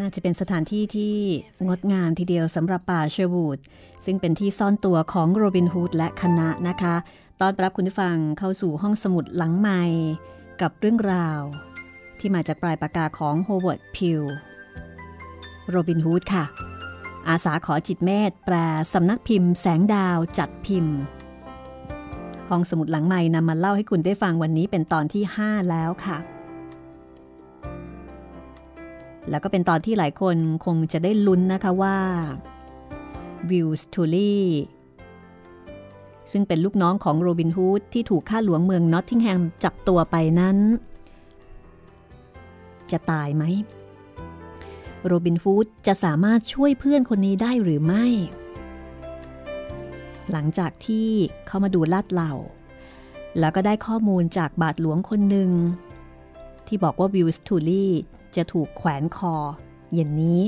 [0.00, 1.16] น่าจะเป็นสถานที่ที่
[1.66, 3.58] งดงามทีเดียวสำหรับป่าเชอร์วูด
[4.04, 6.94] ซึ่งเป็นที่ซ่อนตัวของโรบินฮูดและคณะนะคะ
[7.40, 9.82] ต้อนรับคุณผู้ฟังเข้าสู่ห้องสมุดหลังใหม่
[10.60, 11.40] กับเรื่องราว
[12.18, 14.20] ที่มาจากปลายปากกาของโฮเวิร์ดพิว
[15.70, 16.44] โรบินฮูดค่ะ
[17.28, 18.54] อาษาขอจิตต์เมตต์แปล
[18.94, 20.96] สำนักพิมพ์แสงดาวจัดพิมพ์
[22.48, 26.18] ห้องสมุดหลังใหม่นำมาเล่าให้คุณได้ฟังวันนี้เป็นตอนที่ 5 แล้วค่ะ
[29.28, 31.96] แล้วก็เป็นตอนที่หลายคนคงจะได้ลุ้นนะคะว่า
[33.50, 34.38] วิลสทูลี
[36.32, 40.56] ซึ่งเป็นลูกน้องของโรบินฮูดที่ถูกข้าหลวงเมืองนอตติงแฮมจับตัวไปนั้น
[42.90, 43.44] จะตายไหม
[45.06, 48.04] โรบินฮูดจะสามารถช่วยเพื่อนคนนี้ได้หรือไม่
[50.30, 51.08] หลังจากที่
[51.46, 52.32] เขามาดูลาดเหล่า
[53.38, 55.50] แล้วก็ได้ข้อมูลจากบาทหลวงคนหนึ่ง
[56.66, 57.92] ที่บอกว่าวิลสทูลี่
[58.36, 59.34] จะถูกแขวนคอ
[59.92, 60.42] เย็นนี้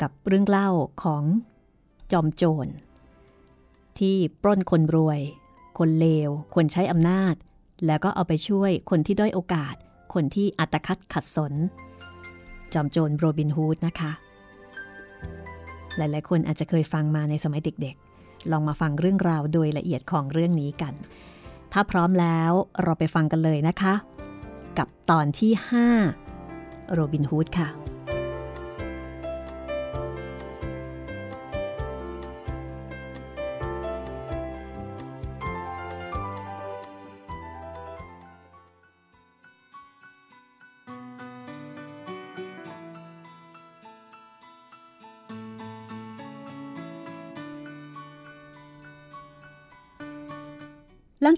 [0.00, 0.68] กับเรื่องเล่า
[1.02, 1.24] ของ
[2.12, 2.66] จอมโจร
[3.98, 5.20] ที่ปล้นคนรวย
[5.78, 7.34] คนเลว คนใช้อำนาจ
[7.86, 9.74] แล้วก็เอาไปช่วยคนที่ด้อยโอกาส
[10.14, 11.52] คนที่อัตคัดขัดสน
[12.74, 14.12] จอมโจรโรบินฮูดนะคะ
[15.96, 20.94] หลาย ๆ คนอาจจะเคยฟังมาในสมัยเด็ก ๆ ลองมาฟังเรื่องราวโดยละเอียดของเรื่องนี้กัน
[21.72, 22.52] ถ้าพร้อมแล้ว
[22.82, 23.94] เราไปฟังกันเลยนะคะ
[24.78, 25.52] กับตอนที่
[26.22, 27.68] 5 โรบินฮูดค่ะ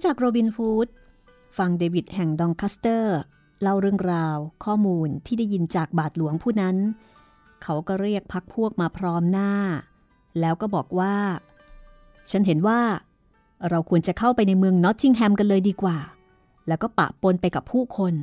[0.04, 0.88] จากโรบินฮูด
[1.58, 3.16] ฟังเดวิดแห่งดองคัสเตอร์
[3.62, 6.76] เล่าเรื่องราว ข้อมูลที่ได้ยินจากบาทหลวงผู้นั้น
[7.62, 9.52] เขาก็เรียกพักพวกมาพร้อมหน้า
[10.40, 11.16] แล้วก็บอกว่า
[12.30, 12.80] ฉันเห็นว่า
[13.68, 15.98] เราควรจะเข้าไปในเมืองนอตติงแฮมกันเลยดีกว่า
[16.68, 18.14] แล้วก็ปะปนไปกับผู้คน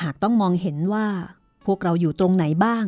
[0.00, 1.06] หากต้องมองเห็นว่า
[1.66, 2.84] พวกเราอยู่ตรงไหนบ้าง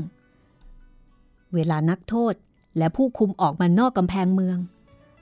[1.54, 2.34] เวลานักโทษ
[2.78, 4.58] และผู้คุมออกมานอกกำแพงเมือง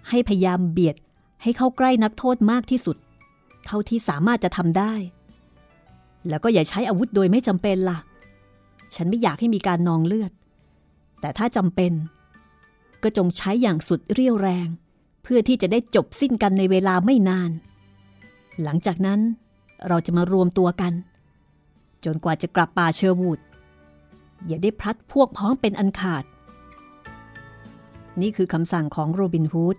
[0.09, 0.97] ให้พยายามเบียด
[1.43, 2.97] ให้เข้าใกล้นักโทษมากที่สุด
[3.67, 4.95] เท่าที่สามารถจะทำได้
[6.29, 7.99] แล้วก็อย่าใช้อาวุธโดยไม่จำเป็นล่ะ
[8.95, 10.33] ฉันไม่อยากให้มีการนองเลือด
[11.21, 11.93] แต่ถ้าจำเป็น
[13.03, 14.69] ก็จงใช้อย่างสุดเรี่ยวแรง
[15.23, 17.51] เพื่อที่จะได้จบสิ้นกันในเวลาไม่นาน
[18.63, 19.21] หลังจากนั้น
[19.89, 20.93] เราจะมารวมตัวกัน
[22.05, 23.41] จนกว่าจะกลับป่าเชอร์วูด
[24.47, 26.25] อย่าได้พลัดพวกพ้องเป็นอันขาด
[28.21, 29.77] นี่คือคำสั่งของโรบินฮูด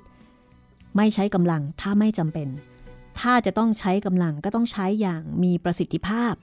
[0.96, 2.48] ไม่ใช้กำลังถ้าไม่จำเป็น
[3.20, 6.34] ถ้าจะต้องใช้กำลังก็ต้องใช้อย่างมีประสิทธิภาพ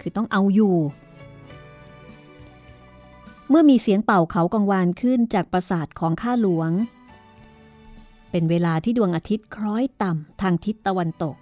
[0.00, 0.76] คือต้องเอาอยู่
[3.48, 6.70] เมื่อมีเสียงเป่าเขากังวานขึ้นจากปราสาทของข้าหลวง
[8.30, 11.36] เป็นเวลาที่ดวงอาทิตย์คล้อยต่ำทางทิศตะวันตก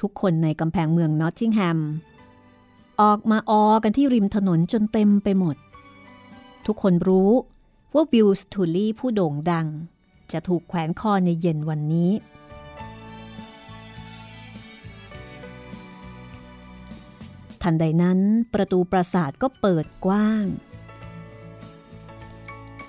[0.00, 1.78] ทุกคนในกำแพงเมืองนอตติงแฮม
[3.00, 5.56] ออกมาออกันที่ริมถนนจนเต็มไปหมด
[6.66, 7.30] ทุกคนรู้
[7.94, 9.66] ว่าวิลสทูลี่ผู้โด่งดัง
[10.32, 12.12] จะถูกแขวนคอในเย็นวันนี้
[17.62, 18.18] ทันใดนั้น
[18.54, 20.44] ประตูปราสาทก็เปิดกว้าง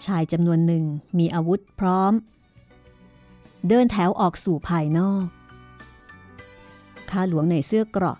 [0.06, 0.84] ชายจำนวนหนึ่ง
[1.18, 2.14] มีอาวุธพร้อม
[3.68, 5.26] เดินแถวออกสู่ภายนอก
[7.10, 8.18] ข้าหลวงในเสื้อเกราะ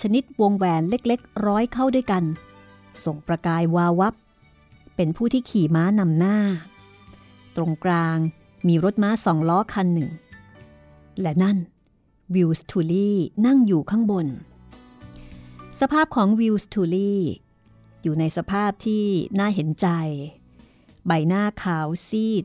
[0.00, 2.24] ชนิดวงแหวนเล็กๆ ร้อยเข้าด้วยกัน
[3.04, 4.14] ส่งประกายวาวับ
[4.96, 6.38] เป็นผู้ที่ขี่ม้านำหน้า
[7.56, 8.18] ตรงกลาง
[8.66, 10.10] มีรถม้าสองล้อคันหนึ่ง
[11.20, 11.58] และนั่น
[12.34, 14.26] วิลส์ทูลี่นั่งอยู่ข้างบน
[15.80, 17.22] สภาพของวิลส์ทูลี่
[18.02, 19.04] อยู่ในสภาพที่
[19.38, 19.88] น่าเห็นใจ
[21.06, 22.44] ใบหน้าขาวซีด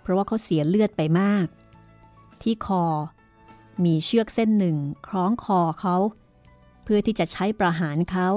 [0.00, 1.46] เพราะว่าเขาเสียเลือดไปมาก
[2.42, 2.84] ที่คอ
[3.84, 4.76] มีเชือกเส้นหนึ่ง
[5.08, 5.96] คล้องคอเขา
[6.82, 8.28] เพื่อที่จะใช้ประหารเขา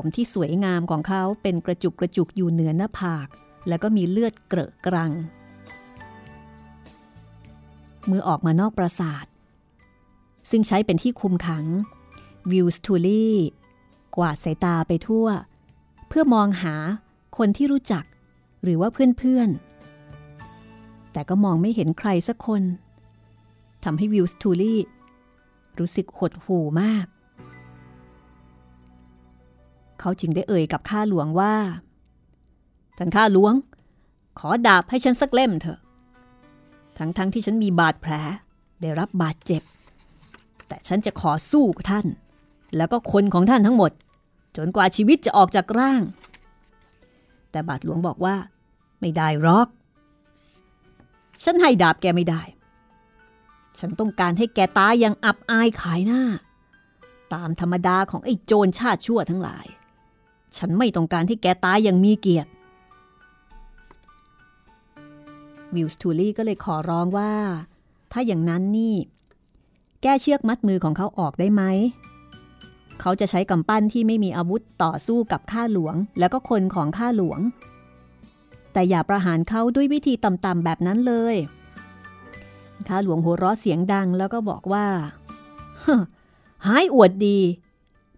[0.00, 3.28] ผมที่สวยงามของเขาเป็นกระจุกกระจุกอยู่เหนือหน้าผาก
[3.68, 5.12] แล้วก็มีเลือดเกลอะกรัง
[8.06, 9.26] เมื่อออกมานอกปราสาท
[10.50, 11.64] ซึ่งใช้เป็นที่คุมขัง
[12.50, 13.36] วิลสทูลี่
[14.16, 15.26] กวาดสายตาไปทั่ว
[16.08, 16.74] เพื่อมองหา
[17.38, 18.04] คนที่รู้จัก
[18.62, 22.62] หรือว่าเพื่อนๆ แต่ก็มองไม่เห็นใครสักคน
[23.84, 24.80] ทำให้วิลสทูลี่
[25.78, 27.06] รู้สึกหดหู่มาก
[30.00, 31.54] เขาจึงได้เอ่ยกับข้าหลวงว่า
[32.98, 33.54] ท่านข้าหลวง
[34.38, 35.80] ขอดาบให้ฉันสักเล่มเถอะ
[36.98, 38.12] ทั้งๆทที่ฉันมีบาดแผล
[38.80, 39.62] ได้รับบาดเจ็บ
[40.66, 42.06] แต่ฉันจะขอสู้กับท่าน
[42.76, 43.92] แล้วก็คนของท่านทั้งหมด
[44.56, 46.02] จนกว่าชีวิตจะออกจากร่าง
[47.50, 48.36] แต่บาทหลวงบอกว่า
[49.00, 49.68] ไม่ได้รอก
[51.42, 52.42] ฉันให้ดาบแกไม่ได้
[53.78, 56.22] ฉันต้องการให้แกตายอย่างอับอายขายหน้า
[57.34, 59.66] ตามธรรมดาของไอ้โจรชาติชั่วทั้งหลาย
[60.56, 62.50] ฉันไม่ต้องการให้แกตายอย่างมีเกียรติ
[65.74, 67.32] วิลส์ทูลี่ก็เลยขอร้องว่า
[68.12, 68.94] ถ้าอย่างนั้นนี่
[70.02, 71.62] แก้เชือกมัดมือของเขาออกได้ไหม
[73.00, 77.40] เขาจะใช้กำปั้นที่ไม่มีอาวุธต่อสู้กับข้าหลวง แล้วก็คนของข้าหลวง
[78.72, 81.36] แต่อย่าประหารเขาด้วยวิธีต่ำๆแบบนั้นเลย
[82.88, 84.86] ข้าหลวงหัวเราะเสียงดังแล้วก็บอกว่า
[86.66, 87.38] หายอวดดี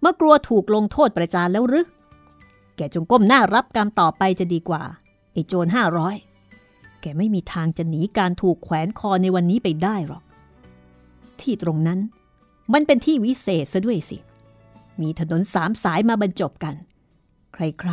[0.00, 1.87] เมื่อกลัวถูกลงโทษประจานแล้วหรือ
[2.81, 4.82] แกจงก้มหน้ารับกรรมต่อไปจะดีกว่า
[5.33, 6.16] ไอ้โจรห้าร้อย
[7.00, 10.23] แกไม่มีทางจะหนีการถูกแขวนคอในวันนี้ไปได้หรอก
[11.40, 11.99] ที่ตรงนั้น
[12.73, 14.19] มันเป็นที่วิเศษซะด้วยสิ
[15.00, 16.75] มีถนนสามสายมาบรรจบกัน
[17.52, 17.90] ใคร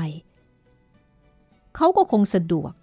[0.88, 2.74] ๆ เขาก็คงสะดวก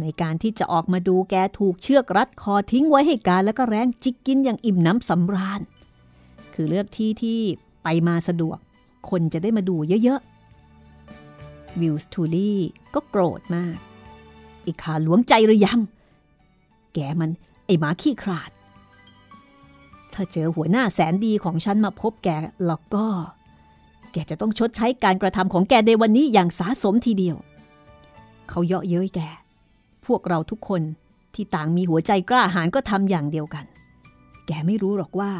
[0.00, 5.60] ในการที่จะออกมาดูแกถูกเชือกรัดคอทิ้งไว้ให้การแล้วก็แรงจิกกินอย่างอิ่มน้ำสำราญ
[6.54, 7.40] คือเลือกที่ที่
[7.82, 8.58] ไปมาสะดวก
[9.10, 10.37] คนจะได้มาดูเยอะๆ
[11.80, 12.60] วิลสทูลี่
[12.94, 13.76] ก็โกรธมาก
[14.62, 15.80] ไอ้ขาหลวงใจหรือยัง
[16.94, 17.30] แกมัน
[17.66, 18.50] ไอ้หมาขี้ขลาด
[20.12, 22.28] ถ้าเจอหัวหน้าแสนดีของฉันมาพบแก
[22.66, 23.06] แล้วก็
[24.12, 27.36] แกจะต้องชดใช้การกระทำของแกในวันนี้อย่างสาสมทีเดียว
[28.48, 29.20] เขาเยาะเย้ยแก
[30.06, 30.82] พวกเราทุกคน
[31.34, 33.64] ที่ต่างมีหัวใจกล้าหาญก็ทำอย่างเดียวกัน
[34.46, 35.32] แกไม่รู้หรอกว่า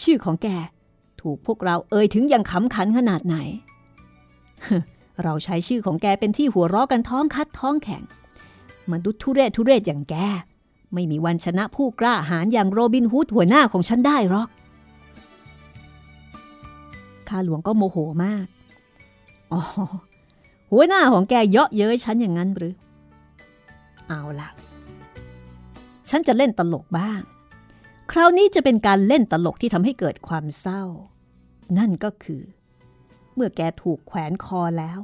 [0.00, 0.48] ชื่อของแก
[1.20, 3.36] ถูกพวกเราเอ่ยถึงอย่างขำขันขนาดไหน
[5.22, 8.02] เราใช้ชื่อของแกเป็นที่หัวเราะกันท้องคัดท้องแข็ง
[8.92, 10.14] มนุษย์ทุเรศทุเรศอย่างแก
[10.94, 14.48] ไม่มีวันชนะผู้กล้าหาญอย่างโรบินฮูดหัวหน้าของฉันได้หรอก
[17.28, 18.46] ข้าหลวงก็โมโหมาก
[19.52, 19.60] อ๋อ
[20.72, 22.74] หัวหน้าของแกเยาะเย้ยฉันอย่างนั้นหรือ
[24.08, 24.48] เอาล่ะ
[26.10, 27.20] ฉันจะเล่นตลกบ้าง
[28.12, 30.82] คราวนี้จะเป็นการเล่นตลกที่ทำให้เกิดความเศร้า
[31.78, 32.42] นั่นก็คือ
[33.34, 34.98] เมื่อแกถูกแขวนคอแล้ว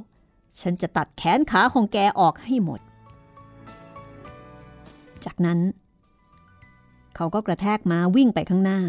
[0.61, 2.81] ฉันจะตัดแขนขาของแกออกให้หมด
[5.25, 5.59] จากนั้น
[7.15, 8.79] เขาก็กระแทกม้าวิ่งไปข้างหน้า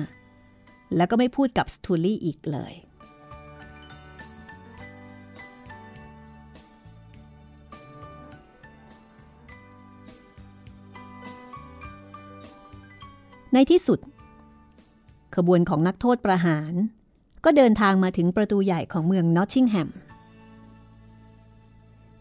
[0.96, 2.74] แล้วก็ไม่พูดกับสตูลี่อีกเลย
[13.52, 13.98] ในที่สุด
[15.36, 16.74] ขบวนของนักโทษประหาร
[17.44, 19.90] ก็เดินทางมาถึงประตูใหญ่ของเมืองนอตติงแฮม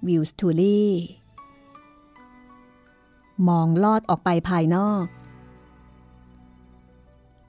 [0.07, 0.93] วิลสตูลี่
[3.47, 5.05] มองลอดออกไปภายนอก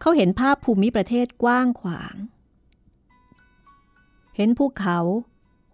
[0.01, 2.15] เขาเห็นภาพภูมิประเทศกว้างขวาง
[4.37, 4.99] เห็นภูเขา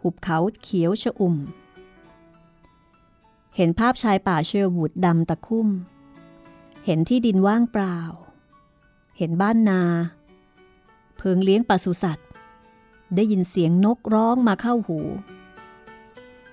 [0.02, 1.36] หุบเขาเขียวชอุ่ม
[3.56, 5.68] เห็นภาพชายป่าเชอร์วูดดำตะคุ่ม
[6.84, 7.98] เห็นที่ดินว่างเปล่า
[9.18, 9.82] เห็นบ้านนา
[11.28, 12.26] เพิงเลี้ยงปศุสัตว์
[13.14, 14.98] ได้ยินเสียงนกร้องมาเข้าหู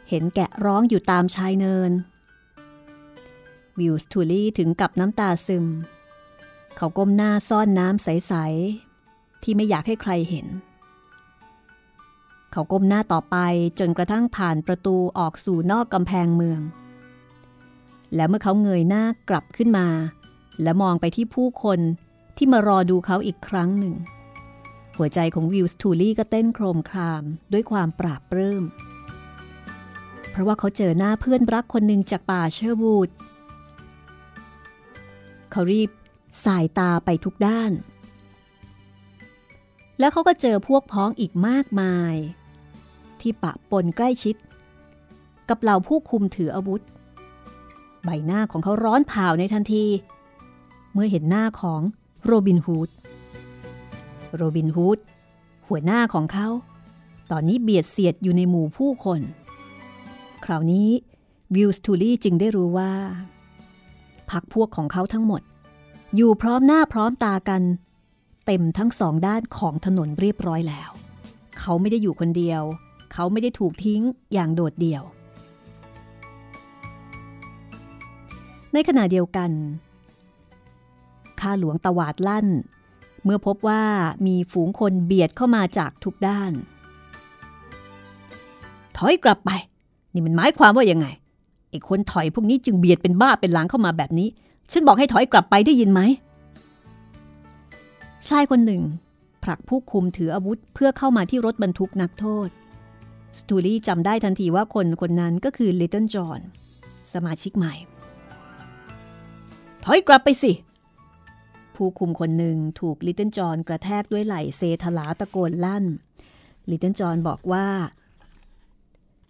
[0.10, 1.92] เห็นแกะร้องอยู่ตามชายเนิน
[3.80, 5.66] วิลส์ทูลี่ถึงกับน้ำตาซึม
[6.78, 8.34] เขาก้มหน้าซ่อนน้ำใส
[8.86, 10.48] ๆ ที่ไม่อยากให้ใครเห็น
[12.52, 13.38] เขาก้มหน้าต่อไป
[13.80, 16.62] จนกระทั่งผ่านประตูออกสู่นอกกำแพงเมือง
[18.16, 19.88] แล้วเมื่อเขาเงยหน้ากลับขึ้นมา
[20.62, 21.80] และมองไปที่ผู้คน
[22.38, 23.96] ที่มารอดูเขาอีกครั้งหนึ่ง
[24.98, 27.24] หัวใจของวิลสทูลี่ก็เต้นโครมคราม
[27.54, 28.64] ด้วยความปราบปลื้ม
[30.32, 33.10] เพราะว่าเขาเจอหน้าเพื่อนรักคนหนึ่งจากป่าเชอร์วูด
[35.52, 35.90] เขารีบ
[36.46, 37.72] สายตาไปทุกด้าน
[40.00, 42.16] แล้วเขาก็เจอพวกพ้องอีกมากมาย
[43.22, 44.36] ที่ปะปนใกล้ชิด
[45.50, 46.82] กับเหล่าผู้คุมถืออาวุธ
[48.04, 49.86] ใบหน้าของเขาร้อนเผาในทันที
[50.94, 51.82] เมื่อเห็นหน้าของ
[52.26, 52.90] โรบินฮูด
[54.36, 55.00] โรบินฮูด
[55.68, 56.48] หัวหน้าของเขา
[57.32, 59.22] ตอนนี้เบียดเสียดอยู่ในหมู่ผู้คน
[60.46, 60.90] คราวนี้
[61.56, 62.92] วิลสตูลี่จึงได้รู้ว่า
[64.30, 65.42] พักพวกของเขาทั้งหมด
[66.16, 67.62] อยู่พร้อมหน้าพร้อมตากัน
[68.46, 70.90] เต็มทั้งสองด้านของถนนเรียบร้อยแล้ว
[71.60, 72.62] เขาไม่ได้อยู่คนเดียว
[73.14, 74.02] เขาไม่ได้ถูกทิ้ง
[74.34, 75.04] อย่างโดดเดี่ยว
[78.74, 79.52] ในขณะเดียวกัน
[81.40, 82.48] ข้าหลวงตวาดลั่น
[83.24, 83.84] เมื่อพบว่า
[84.26, 86.52] มีฝูงคนเบียดเข้ามาจากทุกด้าน
[88.98, 89.52] ถอยกลับไป
[90.14, 91.08] นี่มันหมายความว่ายังไง
[91.70, 94.28] ไอ้คนถอยพวกนี้จึงเบียดเป็นบ้าเป็นหลังเข้ามาแบบนี้
[94.72, 96.02] ฉันบอกให้ถอยกลับไปได้ยินไหม
[98.28, 98.82] ชายคนหนึ่ง
[99.44, 102.50] ผลักผู้คุมถืออาวุธเพื่อเข้ามาที่รถบรรทุกนักโทษ
[103.40, 106.40] สตูลี่จำได้ทันทีว่าคนคนนั้นก็คือลิตเติ้ลจอห์น
[107.14, 107.74] สมาชิกใหม่
[109.84, 110.52] ถอยกลับไปสิ
[111.76, 115.86] ผู้คุมคนหนึ่งถูกลิตเติ้ลจอนกระแทกด้วยไหล่เซทลาตะโกนลั่น
[116.70, 117.66] ลิตเติ้ลจอนบอกว่า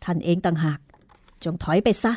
[0.03, 0.79] ท่านเองต่างหาก
[1.43, 2.13] จงถอยไปซะ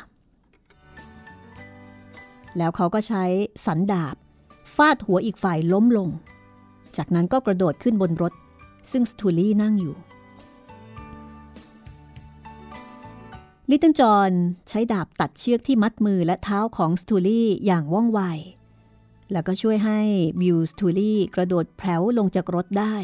[2.59, 3.25] แล้วเขาก็ใช้
[3.67, 4.17] สันดาบ
[4.77, 6.09] ฟาดหัวอีกฝ่ายล้มลง
[6.97, 8.33] จากนั้นก็กระโดดขึ้นบนรถ
[8.91, 9.97] ซึ่งสตูลี่นั่งอยู่
[13.71, 14.31] ลิตเติ้ลจอน
[14.69, 18.21] ใช้ดาบตัดเชือกที่มัดมือและเท้าของสตูลี่อย่างว่องไว
[19.33, 19.99] แล้วก็ช่วยให้
[20.41, 22.95] วิวสตูลี่กระโดดแผลวลงจากรถได้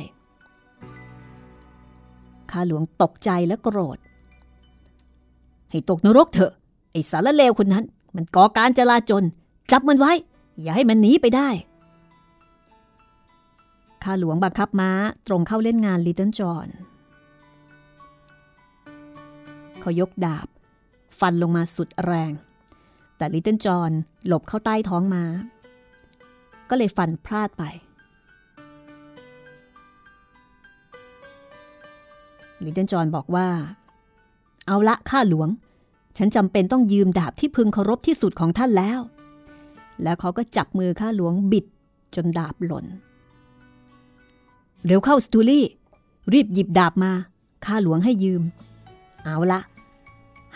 [2.51, 3.99] ข้าหลวงตกใจและโกรธ
[5.71, 6.53] ให้ตกนรกเถอะ
[6.93, 7.85] ไอ้สารเลวคนนั้น
[8.17, 9.25] มันก่อการจลาจล
[9.71, 10.13] จับมันไว้
[10.61, 11.49] อย่าให้มันหนีไปได้
[14.03, 14.91] ข้าหลวงบังคับม้า
[15.27, 16.69] ตรงเข้าเล่นงานลิตเติ้ลจอห์น
[19.81, 20.47] เขายกดาบ
[21.19, 22.33] ฟันลงมาสุดแรง
[23.17, 23.91] แต่ลิตเติ้ลจอห์น
[24.27, 25.25] หลบเข้าใต้ท้องม้า
[26.75, 27.65] ก็เลยฟันพลาดไป
[32.65, 33.47] ลิตเติ้ลจอนบอกว่า
[34.67, 35.49] เอาละข้าหลวง
[36.19, 39.01] ฉันจำเป็นต้องยืมดาบที่พึงเคารพที่สุดของท่านแล้ว
[40.03, 41.67] แล้วเขาก็จับมือข้าหลวงบิด
[42.15, 42.87] จนดาบหล่น
[44.87, 45.65] เร็วเข้าสตูลี่
[46.33, 47.13] รีบหยิบดาบมา
[47.65, 48.43] ข้าหลวงให้ยืม
[49.25, 49.61] เอาละ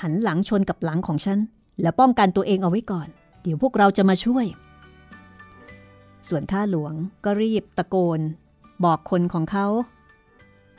[0.01, 1.39] หันหลังชนกับหลังของฉัน
[1.83, 3.09] แล้วป้องกันตัวเองเอาไว้ก่อน
[3.43, 4.47] เดี๋ยวพวกเราจะมาช่วย
[6.29, 6.93] ส่วนข้าหลวง
[7.25, 8.21] ก็รีบตะโกน
[8.85, 9.67] บอกคนของเขา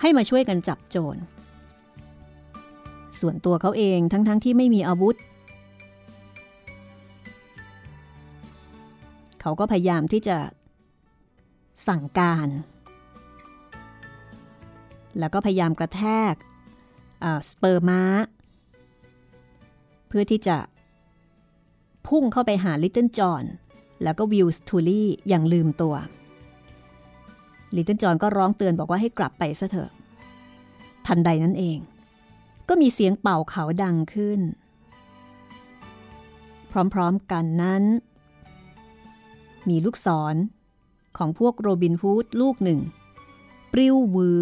[0.01, 1.17] ให้มาช่วยกันจับโจร
[3.19, 5.15] ส่วนตัวเขาเองทั้งๆทที่ไม่มีอาวุธ
[9.41, 10.37] เขาก็พยายามที่จะ
[11.87, 12.47] สั่งการ
[15.19, 16.33] แล้วก็พยายามกระแทก
[17.49, 18.01] สเปอร์ม้า
[20.07, 20.57] เพื่อที่จะ
[22.07, 23.43] พุ่งเข้าไปหาลิตเติ้ลจอห์น
[24.03, 25.95] แล้วก็วิลสทูลี่อย่างลืมตัว
[27.75, 29.89] ลิตเติ้ลจอนก็ร้องเตือนบอกว่าให้กลับไปซะเถอะ
[31.05, 31.77] ทันใดนั้นเอง
[32.69, 34.39] ก็มีเสียงเป่าเขาดังขึ้น
[36.93, 37.83] พร้อมๆกันนั้น
[39.69, 40.35] มีลูกศร
[41.17, 42.79] ของพวกโรบินฮูดลูกหนึ่ง
[43.71, 44.41] ปลิวหวือ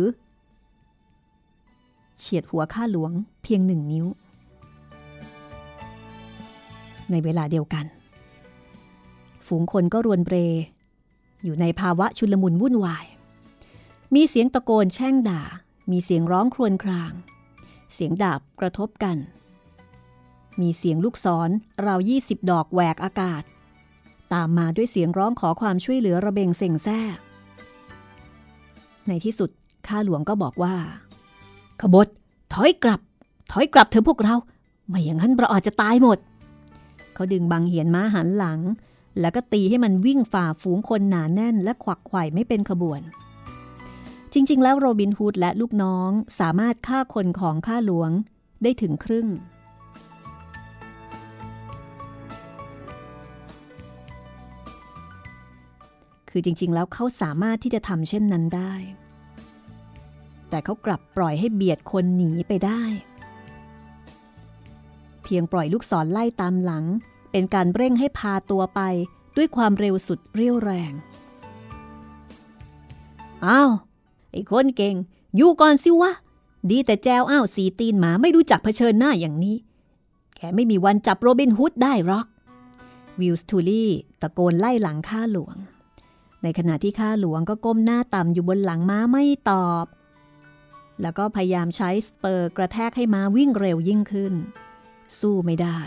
[2.20, 3.12] เฉียดหัวข้าหลวง
[3.44, 4.06] เพียงหนึ่งนิ้ว
[7.12, 7.86] ในเวลาเดียวกัน
[9.48, 10.36] ฝูงคนก็รวนเปร
[11.44, 13.06] อยู่ในภาวะชุลมุนวุ่นวาย
[14.16, 15.42] มีเสียงตะโกนแช่งด่า
[15.92, 17.14] มีเสียงร้องครวญคราง
[17.94, 19.18] เสียงดาบกระทบกัน
[20.62, 21.50] มีเสียงลูกศร
[21.86, 23.44] ราวยี่สิบดอกแหวกอากาศ
[24.34, 27.00] ตามมาด้วยเสียงร้องขอความช่วยเหลือระเบงเซ็งแซ่
[29.08, 29.50] ในที่สุด
[29.88, 30.76] ข้าหลวงก็บอกว่า
[31.82, 32.08] ขบฏ
[32.54, 33.02] ถอยกลับ
[33.52, 34.36] ถอยกลับเถอะพวกเรา
[34.88, 36.18] ไม่อย่างนั้นเราอาจจะตายหมด
[37.14, 38.60] เขาดึงบังเหียนม้าหันหลัง
[39.20, 43.02] แล้วก็ตีให้มันวิ่งฝ่าฝูงคนหนาแน่นและขวักไขว่ไม่เป็นขบวน
[44.34, 48.12] จริง ๆ แล้วโรบินฮูดและลูกน้องสามารถฆ่าคนของข้าหลวง
[48.64, 49.28] ได้ถึงครึ่ง
[56.30, 58.74] คือจริง ๆ แล้วเขาสามารถที่จะทำเช่นนั้นได้
[60.50, 62.82] แต่เขากลับปล่อยให้เบียดคนหนีไปได้
[65.24, 66.86] เพียงปล่อยลูกศรไล่ตามหลัง
[67.38, 68.82] เป็นการเร่งให้พาตัวไป
[69.38, 70.94] ด้วยความเร็วสุดเรี่ยวแรง
[73.46, 73.72] อ้าว
[74.32, 74.96] ไอ้คนเก่ง
[75.36, 76.12] อยู่ก่อนสิวะ
[76.70, 79.58] ดีแต่แจวอ้าวสีตีนหมาไม่รู้จักเผชิญหน้าอย่างนี้
[80.36, 82.26] แกไม่มีวันจับโรบินฮุดได้หรอก
[83.20, 85.56] วิลส์ทูลี่ตะโกนไล่หลังข้าหลวง
[86.44, 89.86] ในขณะที่ข้าหลวงก็ก้มหน้าต่ำอยู่บนหลังม้าไม่ตอบ
[91.02, 94.34] แล้วก็พยายามใช้ spur กระแทกให้ม้าวิ่งเร็วยิ่งขึ้น
[95.20, 95.80] สู้ไม่ได้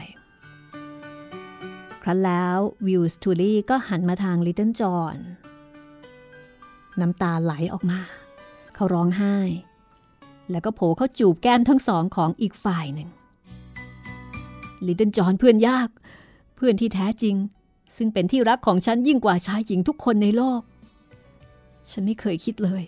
[2.09, 5.17] ครั้นแล้ววิลส์ทูลี่ก็หันมาทางลิตเติ้ลจอห์น
[7.01, 8.01] น้ำตาไหลออกมา
[8.75, 9.37] เขาร้องไห้
[10.51, 13.09] แล้วก็โผล่เข้าจูบแก้มทั้งสองของอีกฝ่ายหนึ่ง
[14.87, 15.89] ลิตเติ้ลจอห์นเพื่อนยาก
[16.57, 17.37] เพื่อนที่แท้จริง
[17.97, 20.61] ซึ่งเป็นที่รักของฉันยิ่งกว่าชายหญิงทุกคนในโลก
[21.91, 22.83] ฉันไม่เคยคิดเลย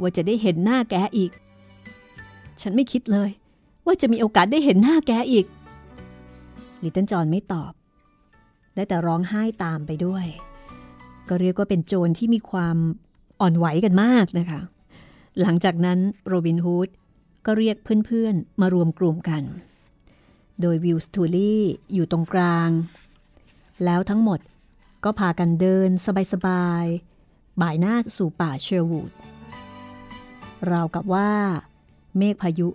[0.00, 1.32] ว่าจะได้เห็นหน้าแกอีก
[2.62, 3.30] ฉันไม่คิดเลย
[3.86, 5.46] ว่าจะมีโอกาสได้เห็นหน้าแกอีก
[6.82, 7.72] ลิตเติ้ลจอห์นไม่ตอบ
[8.78, 10.26] ได้แต่ร้องไห้ตามไปด้วย
[11.28, 12.76] ก็เรียกว่าเป็นโจรที่มีความ
[13.40, 14.60] อ่อนไหวกันมากนะคะ
[15.40, 16.88] หลังจากนั้นโรบินฮูด
[17.46, 19.42] ก็เรียกเพื่อนๆ มารวมกลุ่มกัน
[20.60, 21.62] โดยวิลสตูลี่
[21.94, 22.70] อยู่ตรงกลาง
[23.84, 24.40] แล้วทั้งหมด
[25.04, 25.90] ก็พากันเดิน
[26.32, 29.12] สบายๆ บ่ายหน้าสู่ป่าเชอร์วูด
[30.70, 31.32] ราวกับว่า
[32.16, 32.68] เมฆพายุ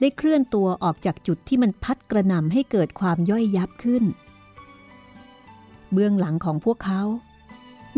[0.00, 4.04] ได้เคลื่อนตัวออกจากจุดที่มันพัดกระหน่ำให้เกิดความย่อยยับขึ้น
[5.92, 7.02] เบื้องหลังของพวกเขา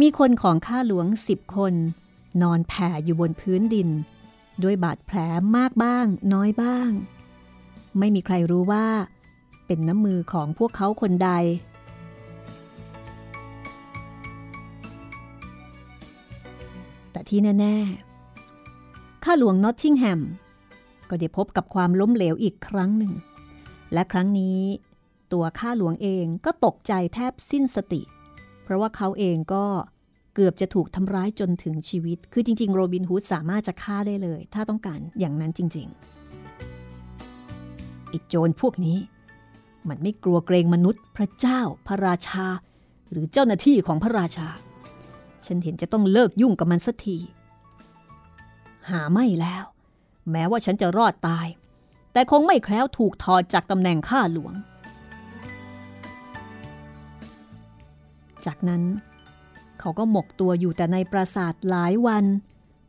[0.01, 1.75] มีคนของข้าหลวงสิบคน
[2.43, 3.89] นอนแผ่อยู่บนพื้นดิน
[4.63, 5.19] ด้วยบาดแผล
[5.57, 6.91] มากบ้างน้อยบ้าง
[7.99, 8.87] ไม่มีใครรู้ว่า
[9.67, 11.31] เป็นน้ำมือของพวกเขาคนใด
[17.13, 17.77] แต่ที่แน่
[18.51, 20.21] ๆ ข้าหลวงนอตติงแฮม
[21.09, 23.13] ก็ได้พบกับความล้มเหลวอีกครั้งหนึ่ง
[23.93, 24.59] และครั้งนี้
[25.33, 28.03] ตัวข้าหลวงเองก็ตกใจแทบสิ้นสติ
[28.63, 29.65] เพราะว่าเขาเองก็
[30.35, 38.99] เกือบจะถูกทำร้ายจนถึงชีวิต คือจริง ๆ โรบินฮูดสามารถจะฆ่าได้เลย ถ้าต้องการอย่างนั้นจริงๆไอ้โจรพวกนี้
[39.89, 42.47] มันไม่กลัวเกรงมนุษย์ พระเจ้า พระราชา
[43.11, 44.49] หรือเจ้าหน้าที่ของพระราชา
[45.47, 47.19] ฉันเห็นจะต้องเลิกยุ่งกับมันสักที
[48.91, 49.65] หาไม่แล้ว
[50.31, 51.47] แม้ว่าฉันจะรอดตาย
[52.13, 54.55] แต่คงไม่แคล้วถูกถอดจากตำแหน่งข้าหลวง
[58.47, 58.83] จากนั้น
[59.81, 62.25] เขาก็หมกตัวอยู่แต่ในปราสาทหลายวัน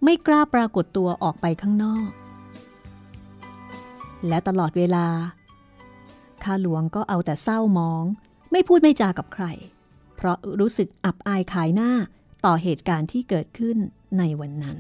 [0.03, 2.07] ไม่กล้าปรากฏตัวออกไปข้างนอก
[4.27, 5.07] และตลอดเวลา
[6.43, 8.03] ข้าหลวงก็เอาแต่เศร้ามอง
[8.51, 9.45] ไม่พูดไม่จากับใคร
[10.15, 11.91] เพราะรู้สึกอับอายขายหน้า
[12.45, 13.77] ต่อเหตุการณ์ที่เกิดขึ้น
[14.17, 14.77] ในวันนั้น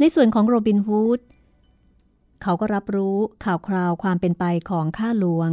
[0.00, 1.20] ในส่วนของโรบินฮูด
[2.42, 5.50] เขาก็รับรู้ข่าวคราวความเป็นไปของข้าหลวง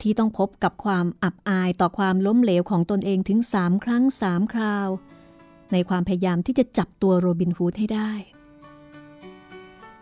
[0.00, 4.88] ที่ต้องพบกับความอับอายต่อความล้มเหลวของตนเองถึงสามครั้งสามคราว
[5.72, 8.10] ในความพยายามที่จะจับตัวโรบินฮูดให้ได้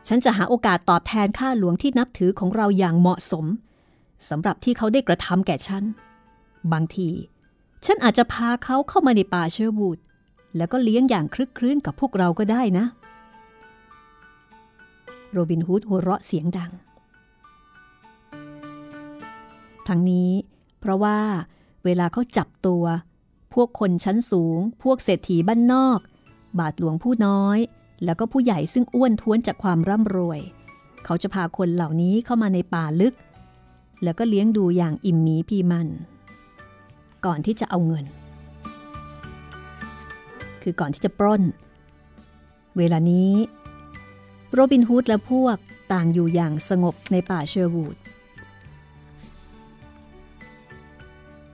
[0.08, 3.46] ฉันจะหาโอกาสตอบแทนข้าหลวงที่นับถือของเราอย่างเหมาะสม
[4.28, 5.84] สำหรับที่เขาได้กระทำแก่ฉัน
[6.72, 7.10] บางที
[7.84, 9.98] ฉันอาจจะพาเขาเข้ามาในป่าเชอร์วูด
[10.56, 12.86] แล้วก็เลี้ยงอย่างคลึกครื้นกับพวกเราก็ได้นะ
[15.34, 16.72] โรบินฮูดหัวเราะเสียงดัง
[19.88, 20.30] ทั้งนี้
[20.80, 21.18] เพราะว่า
[21.84, 22.84] เวลาเขาจับตัว
[23.54, 25.98] พวกคนชั้นสูง พวกเศรษฐีบ้านนอก
[26.58, 27.58] บาทหลวงผู้น้อย
[28.04, 30.40] แล้วก็ผู้ใหญ่ซึ่งอ้วนท้วนจากความร่ำรวย
[31.04, 33.14] เขาจะพาคนเหล่านี้เข้ามาในป่าลึก
[34.02, 35.88] แล้วก็เลี้ยงดูอย่างอิ่มหมีพีมัน
[37.26, 38.04] ก่อนที่จะเอาเงิน
[40.62, 41.42] คือก่อนที่จะปล้น
[42.78, 43.30] เวลานี้
[44.56, 45.56] โรบินฮูดและพวก
[45.92, 47.96] ต่างอยู่อย่างสงบในป่าเชอร์วูด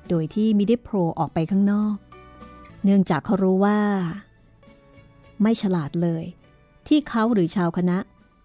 [0.08, 1.96] โดยที่มิได้โผล่ออกไปข้างนอก
[2.84, 3.78] เนื่องจากเขารู้ว่า
[5.42, 6.24] ไม่ฉลาดเลย
[6.88, 7.98] ที่เขาหรือชาวคณะ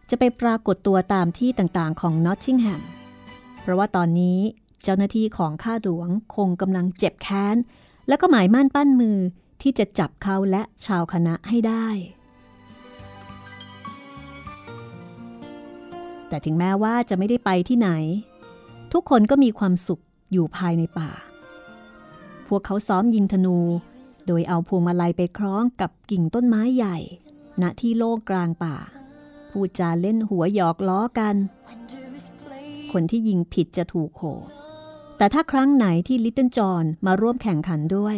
[0.10, 2.82] จะไปปรากฏตัวตามที่ต่างๆของนอตติงแฮม
[3.62, 4.40] เพราะว่าตอนนี้
[4.84, 7.56] เจ้าหน้าที่ของข้าหลวงคงกำลังเจ็บแค้น
[8.08, 9.18] และก็หมายมั่นปั้นมือ
[9.62, 11.88] ที่จะจับเขาและชาวคณะให้ได้
[16.30, 17.90] แต่ถึงแม้ว่าจะไม่ได้ไปที่ไหน
[18.94, 21.12] ทุกคนก็มีความสุขอยู่ภายในป่า
[22.48, 23.58] พวกเขาซ้อมยิงธนู
[24.28, 26.98] โดยเอาพวงมาลัยไปคล้องกับกิ่งต้นไม้ใหญ่
[27.62, 28.76] ณที่โล่งกลางป่า
[29.52, 31.36] พูดจาเล่นหัวหยอกล้อกัน
[32.92, 34.24] คนที่ยิงผิดจะถูกโห
[35.18, 38.18] แต่ถ้าครั้งไหนที่ลิตเติ้ลจอห์นมาร่วมแข่งขันด้วย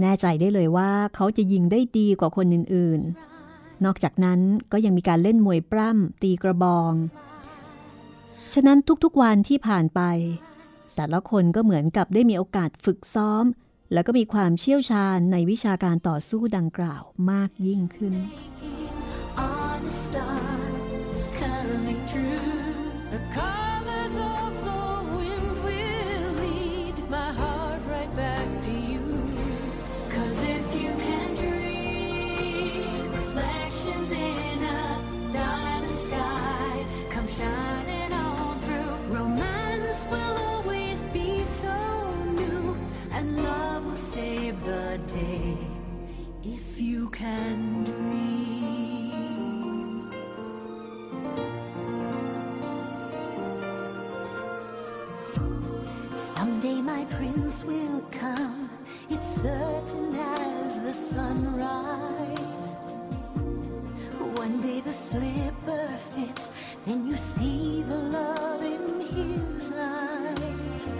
[0.00, 3.33] แน่ใจได้เลยว่าเขาจะยิงได้ดีกว่าคนอื่นๆ
[3.84, 4.40] นอกจากนั้น
[4.72, 6.92] ก็ยังมีการเล่นมวยปล้ำตีกระบอง
[8.54, 10.00] ฉะนั้นทุกๆวันที่ผ่านไป
[10.96, 13.44] แต่ละคนก็เหมือนกับได้มีโอกาสฝึกซ้อม
[13.92, 18.14] แล้วก็มีความเชี่ยวชาญในวิชาการต่อสู้ดังกล่าวมากยิ่งขึ้น
[56.34, 58.68] Someday my prince will come,
[59.08, 62.76] it's certain as the sunrise.
[64.36, 66.50] One day the slipper fits,
[66.84, 70.92] then you see the love in his eyes.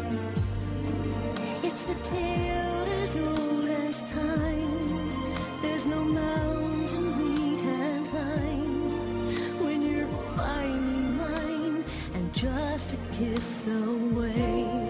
[1.63, 4.74] It's a tale as old as time.
[5.75, 10.07] There's no mountain we can't climb when you're
[10.37, 11.85] finally mine
[12.15, 14.84] and just a kiss away.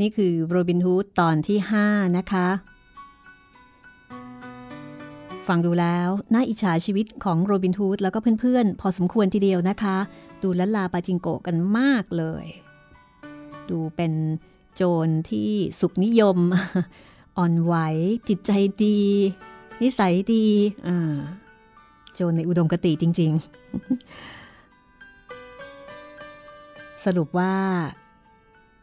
[0.00, 2.48] นี่คือโรบินฮูดตอนที่ 5 นะคะ
[5.46, 9.96] ฟังดูแล้วน่าอิจฉาชีวิตของโรบินฮูดแล้วก็เพื่อนๆ พอสมควรทีเดียวนะคะ
[10.42, 12.44] ดูลันลาปาจิงโกกันมากเลย
[13.70, 14.12] ดูเป็น
[14.74, 16.38] โจรที่สุขนิยม
[17.38, 17.74] อ่อนไหว
[18.28, 18.50] จิตใจ
[18.84, 19.00] ดี
[19.82, 20.46] นิสัยดี
[22.14, 23.42] โจรในอุดมคติจริง ๆ
[27.04, 27.54] สรุปว่า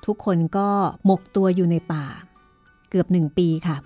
[0.06, 0.68] ทุกคนก็
[1.06, 2.06] หมกตัวอยู่ในป่า
[2.90, 3.78] เกือบหนึ่งปีค่ะ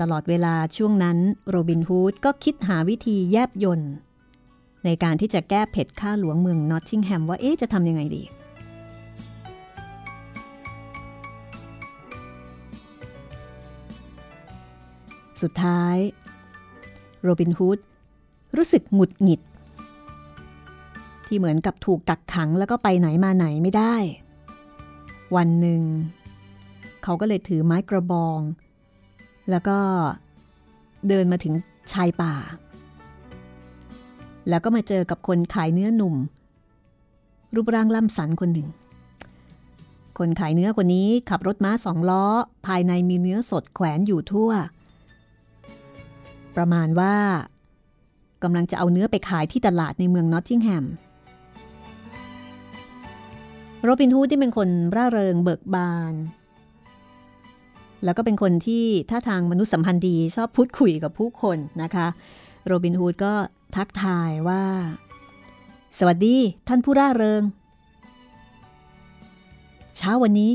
[0.00, 1.18] ตลอดเวลาช่วงนั้น
[1.48, 3.92] โรบินฮูดก็คิดหาวิธีแยบยนต์
[4.84, 8.22] ในการที่จะแก้เผ็ดข้าหลวงเมืองนอตติงแฮมว่าเอ๊ะจะทำยังไงดี
[15.42, 15.96] สุดท้าย
[17.22, 17.78] โรบินฮูด
[18.56, 19.40] รู้สึกหงุดหงิด
[21.26, 23.94] ที่เหมือนกับถูกกักขังแล้วก็ไปไหนมาไหนไม่ได้
[25.36, 25.82] วันหนึ่ง
[27.02, 28.40] เขาก็เลยถือไม้กระบอง
[29.50, 29.78] แล้วก็
[31.08, 31.54] เดินมาถึง
[31.92, 32.34] ชายป่า
[34.48, 36.14] แล้วก็มาเจอกับคนขายเนื้อหนุ่ม
[37.54, 38.68] รูปร่างล่ำสันคนหนึ่ง
[40.18, 42.24] คนขายเนื้อคนนี้ขับรถม้าสองล้อ
[42.66, 44.50] ภายในมีเนื้อสดแขวนอยู่ทั่ว
[46.56, 47.16] ประมาณว่า
[48.42, 50.84] กำลังจะเอาเนื้อไปขายที่ตลาดในเมืองนอตติงแฮม
[53.84, 56.14] โรบินฮูดที่เป็นคนร่าเริงเบิกบาน
[58.04, 62.06] แล้วก็เป็นคนที่ท่าทางมนุษยสัมพันธ์ดีชอบพูดคุยกับผู้คนนะคะ
[62.66, 63.32] โรบินฮูดก็
[63.76, 64.62] ทักทายว่า
[65.98, 66.36] สวัสดี
[66.68, 67.42] ท่านผู้ร่าเริง
[69.96, 70.52] เช้าวันนี้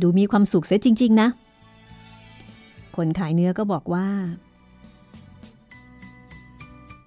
[0.00, 1.28] ดูมีความสุขเสียจริง ๆ นะ
[2.96, 4.08] คนขายเนื้อก็บอกว่า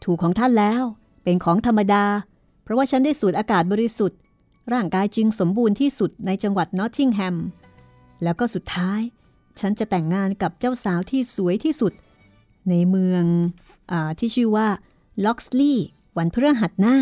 [0.04, 0.84] ถูกของท่านแล้ว
[1.24, 2.04] เป็นของธรรมดา
[2.64, 4.20] เพราะว่าฉันได้สูดอากาศบริสุทธิ์
[4.74, 7.36] ร่างกายจึงสมบูรณ์ที่สุดในจังหวัดนอตติงแฮม
[8.24, 9.02] แล้วก็สุดท้าย
[9.60, 11.94] ฉันจะแต่งงานกับเจ้าสาวที่สวยที่สุด
[12.70, 13.24] ในเมือง
[13.92, 14.68] อที่ชื่อว่า
[15.26, 16.98] ล็อกสลีย์วันพฤหัสหน้า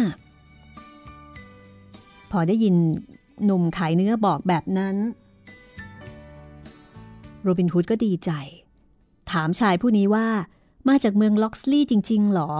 [2.31, 2.75] พอได้ยิน
[3.45, 4.95] หนุ่มขายเนื้อบอกแบบนั้น
[7.41, 8.31] โรบินฮูดก็ดีใจ
[9.31, 10.27] ถามชายผู้นี้ว่า
[10.87, 12.51] มาจากเมืองล็อกสลีย์จริง ๆ หรอ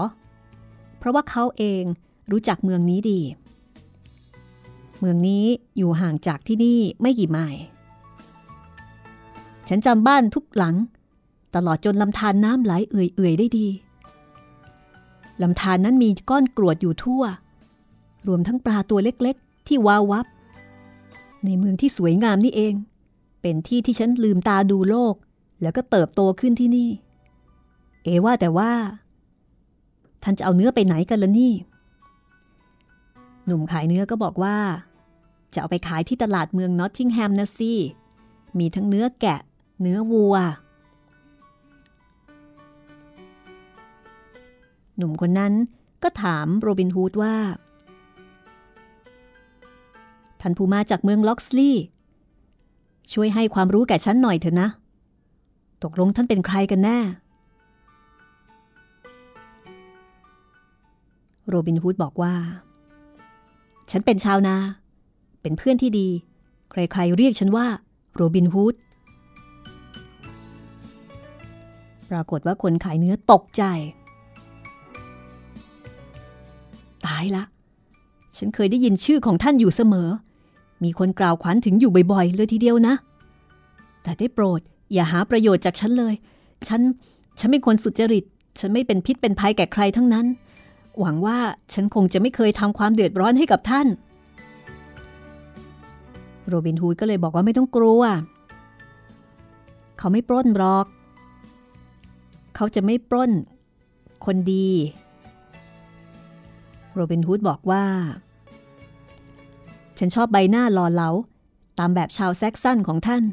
[0.98, 1.84] เพราะว่าเขาเอง
[2.30, 3.20] รู้จักเมืองนี้ดี
[4.98, 5.44] เมืองนี้
[5.76, 7.60] อยู่ห่างจากที่นี่ไม่กี่ไมล์
[9.68, 10.74] ฉันจำบ้านทุกหลัง
[11.54, 13.66] ตลอดจนลำธารน้ำไหลเอื่อยๆได้ดี
[15.42, 17.22] ลำธารนนั้นมีก้อนกรวดอยู่ทั่ว
[18.28, 20.26] รวมทั้งปลาตัวเล็กๆ ที่วาววับ
[21.44, 22.74] ในเมืองที่สวยงามนี่เอง
[23.42, 25.14] เป็นที่ที่ฉันลืมตาดูโลก
[25.62, 26.90] แล้วก็เติบโตขึ้นที่นี่
[28.04, 28.70] เอว่าแต่ว่า
[30.22, 31.52] ท่านจะเอาเนื้อไปไหนกันละนี่
[33.48, 34.56] หนุ่มขายเนื้อก็บอกว่า
[35.54, 37.72] จะเอาไปขายที่ตลาดเมืองนอตติงแฮมนะสิ
[38.58, 39.40] มีทั้งเนื้อแกะ
[39.80, 40.36] เนื้อวัว
[44.96, 45.52] หนุ่มคนนั้น
[46.02, 47.34] ก็ถามโรบินฮูดว่า
[50.40, 51.84] ท่านผู้มาจากเมืองล็อกสลีย์
[53.12, 54.68] ช่วยให้ความรู้แก่ฉันหน่อยเถอะนะ
[55.82, 56.98] ตกลงท่านเป็นใครกันแน่
[61.48, 62.34] โรบินฮูดบอกว่า
[63.90, 64.56] ฉันเป็นชาวนา
[65.42, 66.08] เป็นเพื่อนที่ดี
[66.70, 67.66] ใครๆเรียกฉันว่า
[68.14, 68.74] โรบินฮูด
[72.10, 73.62] ปรากฏว่าคนขายเนื้อตกใจ
[77.06, 77.44] ตายละ
[78.36, 80.08] ฉันเคยได้ยินชื่อของท่านอยู่เสมอ
[80.84, 82.94] มีคนกล่าวขวัญถึงอยู่บ่อยๆ เลยทีเดียวนะ
[84.02, 84.60] แต่ได้โปรด
[84.92, 86.14] อย่าหาประโยชน์จากฉันเลย
[86.68, 86.80] ฉัน
[87.38, 88.24] ฉันเป็นคนสุจริต
[88.60, 90.26] ฉันไม่เป็นพิษเป็นภัยแก่ใครทั้งนั้น
[91.00, 91.38] หวังว่า
[91.74, 93.86] ฉันคงจะไม่เคยทำความเดือดร้อนให้กับท่าน
[96.46, 98.02] โรบินฮูดก็เลยบอกว่าไม่ต้องกลัว
[99.98, 100.86] เขาไม่ปล้นหรอก
[102.56, 103.30] เขาจะไม่ปล้น
[104.26, 104.68] คนดี
[106.94, 107.84] โรบินฮูดบอกว่า
[109.98, 111.10] ฉันชอบใบหน้าหล่อเหลา
[111.78, 113.24] ตามแบบชาวแซกซันของท่าน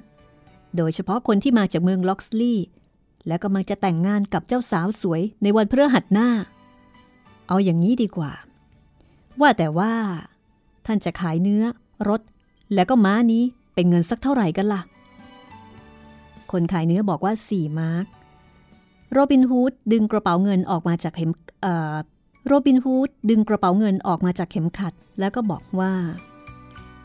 [0.78, 2.68] โดยเฉพาะคนที่มาจากเมืองล็อกสลีย์
[3.28, 6.30] และกำลังจะแต่งงานกับเจ้าสาวสวยในวันพฤหัสหน้า
[7.48, 8.32] เอาอย่างนี้ดีกว่า
[9.42, 9.92] ว่าแต่ว่า
[10.86, 11.64] ท่านจะขายเนื้อ
[12.10, 12.22] รถ
[12.74, 14.82] แล้วก็ม้านี้เป็นเงินสักเท่าไหร่กันล่ะ
[16.52, 18.06] คนขายเนื้อบอกว่าสี่มาร์ก
[19.12, 21.32] โรบินฮูดดึงกระเป๋าเงินออกมาจากเข็ม
[22.48, 25.92] โรบินฮูดดึงกระเป๋าเงินออกมาจากเข็มขัด แล้วก็บอกว่า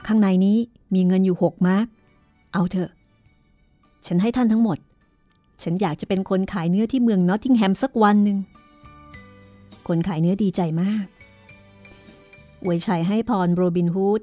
[0.06, 0.56] ข้างในนี้
[0.94, 1.86] มีเงินอยู่หกมาร์ก
[2.52, 2.90] เอาเถอะ
[4.06, 4.78] ฉันให้ท่านทั้งหมด
[5.62, 8.38] ฉันอยากจะเป็นคนขายเนื้อที่เมืองนอตติงแฮมสักวันหนึ่ง
[9.90, 11.04] คนขายเนื้อดีใจมาก
[12.64, 14.22] อวยชัยให้พรโรบินฮูด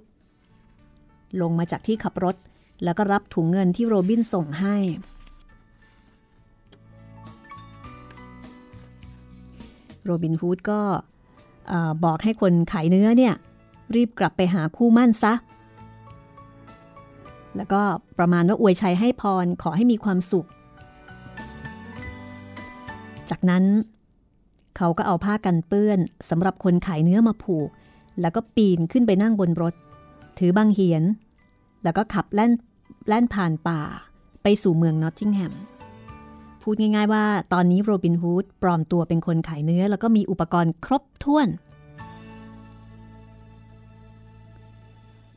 [1.41, 2.36] ลงมาจากที่ขับรถ
[2.84, 4.75] แล้วก็รับถุงเงินที่โรบินส่งให้
[10.03, 10.80] โรบินฮูดก็
[12.03, 13.34] บอกให้คนขายเนื้อเนี่ย
[13.95, 15.34] รีบกลับไปหาคู่มั่นซะ
[17.56, 17.82] แล้วก็
[18.17, 20.47] ประมาณว่าอวยชัยให้พรขอให้มีความสุข
[23.30, 23.63] จากนั้น
[24.78, 27.70] เขาก็เอาผ้ากันเปื้อนสำหรับคนขายเนื้อมาผูก
[28.22, 29.74] แล้วก็ปีนขึ้นไปนั่งบนรถ
[30.40, 31.04] ถือบังเหียน
[31.84, 32.52] แล้วก็ขับแล่น
[33.08, 33.82] แล่นผ่านป่า
[34.44, 35.54] ไปสู่เมืองนอตติงแฮม
[36.62, 41.48] พูดง่ายๆว่าตอนนี้โรบินฮูดปลอมตัวเป็นคนขายเนื้อ แล้วก็มีอุปกรณ์ครบถ้วน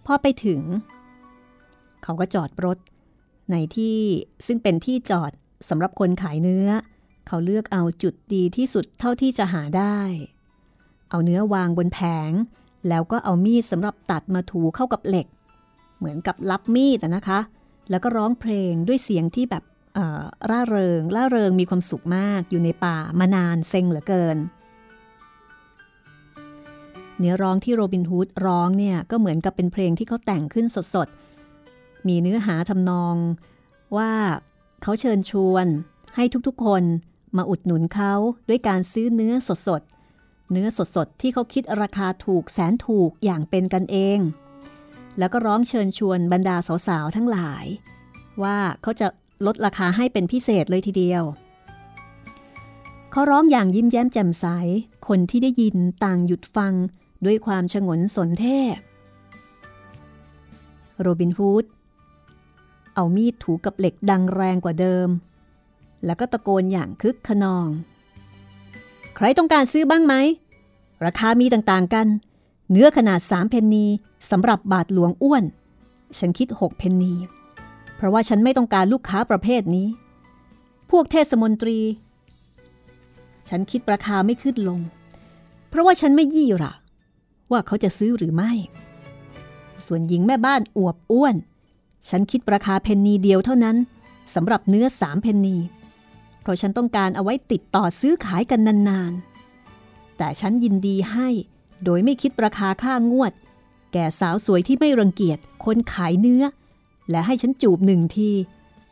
[0.06, 0.60] พอไปถึง
[2.02, 2.78] เขาก็จอดรถ
[3.50, 3.96] ในที่
[4.46, 5.32] ซึ่งเป็นที่จอด
[5.68, 6.68] สำหรับคนขายเนื้อ
[7.26, 9.98] เขาเลือกเอาจุดดีที่สุดเท่าที่จะหาได้
[11.10, 12.32] เอาเนื้อวางบนแผง
[12.88, 15.26] แล้วก็เอามีดสำหรับตัดมาถูเข้ากับเหล็ก
[15.98, 17.40] เหมือนกับรับมีดอะนะคะ
[17.90, 19.64] แล้วก็ร้องเพลงด้วยเสียงที่แบบ
[20.50, 24.36] ร่าเริง ร่าเริงมีความสุขมากอยู่ในป่ามานานเซ็งเหลือเกิน
[27.18, 33.16] เนื้อร้องที่โรบินฮูดร้องเนี่ยก็เหมือนกับเป็นเพลงที่เขาแต่งขึ้นสดๆ มีเนื้อหาทำนอง
[33.96, 34.10] ว่า
[34.82, 35.66] เขาเชิญชวน
[36.16, 36.82] ให้ทุกๆคน
[37.36, 38.14] มาอุดหนุนเขา
[38.48, 44.18] ด้วยการซื้อเนื้อสดๆ เนื้อสดๆ ที่เขาคิดราคาถูกแสนถูกอย่างเป็นกันเอง
[45.18, 46.56] แล้วก็ร้องเชิญชวนบรรดา
[46.88, 47.66] สาวๆ ทั้งหลาย
[48.42, 49.06] ว่าเขาจะ
[49.46, 51.22] ลดราคาให้เป็นพิเศษเลยทีเดียว
[53.10, 54.46] เขาร้องอย่างยิ้มแย้มแจ่มใส
[55.08, 56.74] คนที่ได้ยินต่างหยุดฟัง
[57.24, 58.60] ด้วยความฉงนสนเท่
[61.00, 61.64] โรบินฮูด
[62.94, 65.08] เอามีดถูกับเหล็กดังแรงกว่าเดิม
[66.06, 67.68] แล้วก็ตะโกนอย่างคึกขนอง
[69.16, 70.14] ใครต้องการซื้อบ้างไหม
[71.04, 72.06] ราคามีต่างๆกัน
[72.70, 73.86] เนื้อขนาด3เพนนี
[74.30, 75.44] สำหรับบาทหลวงอ้วน
[76.18, 77.12] ฉันคิด6เพนนี
[77.96, 79.88] เพราะว่าฉันไม่ต้องการลูกค้าประเภทนี้
[80.90, 81.78] พวกเทศมนตรี
[83.48, 84.80] ฉันคิดราคาไม่ขึ้นลง
[85.68, 86.72] เพราะว่าฉันไม่ยี่หระ
[87.50, 88.52] ว่าเขาจะซื้อหรือไม่
[89.86, 91.36] ส่วนหญิงแม่บ้านอวบอ้วน
[92.08, 93.76] ฉันคิดราคาเพนนีเดียวเท่านั้น
[94.34, 95.56] สำหรับเนื้อสามเพนนี
[96.42, 101.28] เพราะฉันต้องการเอาไว้ติดต่อซื้อขายกันนานๆ แต่ฉันยินดีให้
[101.84, 103.32] โดยไม่คิดราคาค่างวด
[103.92, 106.44] แก่สาวสวยที่ไม่รังเกียจคนขายเนื้อ
[107.10, 108.30] และให้ฉันจูบหนึ่งที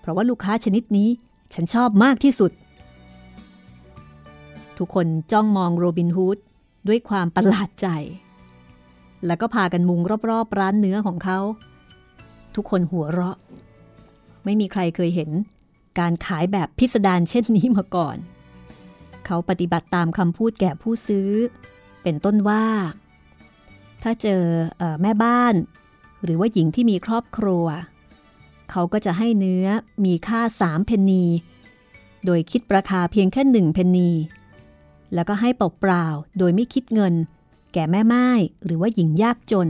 [0.00, 1.08] เพราะว่าลูกค้าชนิดนี้
[1.54, 2.52] ฉันชอบมากที่สุด
[4.78, 6.38] ทุกคนจ้องมองโรบินฮูด
[6.88, 7.88] ด้วยความประหลาดใจ
[9.26, 11.38] แล้วก็พากันมุงรอบๆร้านเนื้อของเขา
[12.54, 13.36] ทุกคนหัวเราะ
[14.44, 15.30] ไม่มีใครเคยเห็น
[15.98, 18.16] การขายแบบพิสดารเช่นนี้มาก่อน
[19.26, 21.30] เขาปฏิบัติตามคำพูดแก่ผู้ซื้อ
[22.02, 22.64] เป็นต้นว่า
[24.02, 24.42] ถ้าเจอ
[24.78, 25.54] เออแม่บ้าน
[26.24, 27.66] หรือว่าหญิงที่มีครอบครัว
[28.70, 29.66] เขาก็จะให้เนื้อ
[30.04, 31.24] มีค่าสามเพนนี
[32.24, 34.10] โดยคิดราคาเพียงแค่หนึ่งเพนนี
[35.14, 37.14] แล้วก็ให้เปล่าๆโดยไม่คิดเงิน
[37.72, 38.28] แก่แม่ไม้
[38.64, 39.68] หรือว่าหญิงยากจน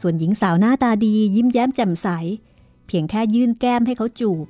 [0.00, 2.08] ส่วนหญิงสาวหน้าตาดียิ้มแย้มแจ่มใส
[2.86, 4.46] เพียงแค่ยื่นแก้มให้เขาจูบ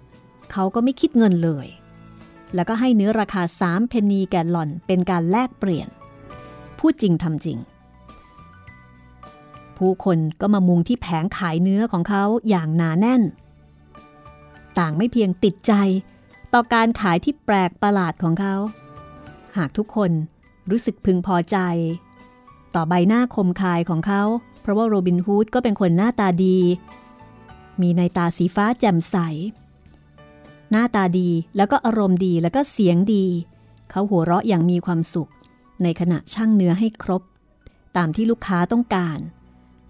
[0.53, 1.67] เขาก็ไม่คิดเงินเลย
[2.55, 5.89] แล้วก็ให้เนื้อราคาสามเพนนีแก่หล่อนเป็นการแลกเปลี่ยน
[6.79, 7.59] พูดจริงทำจริง
[9.77, 13.23] ผู้คนก็มามุงที่แผงขายเนื้อของเขาอย่างหนาแน่น
[14.79, 15.73] ต่างไม่เพียงติดใจ
[16.53, 18.55] ต่อการขายที่แปลกประหลาดของเขา
[19.57, 20.11] หากทุกคน
[20.71, 21.57] รู้สึกพึงพอใจ
[22.75, 24.23] ต่อใบหน้าคมคายของเขา
[24.61, 26.59] เพราะว่าโรบินฮูดก็เป็นคนหน้าตาดี
[27.81, 29.17] มีในตาสีฟ้าแจ่มใส
[30.71, 33.27] หน้าตาดีแล้วก็อารมณ์ดีแล้วก็เสียงดี
[33.91, 35.31] เขาหัวเราะอย่างมีความสุข
[35.83, 37.23] ในขณะช่างเนื้อให้ครบ
[37.97, 39.19] ตามที่ลูกค้าต้องการ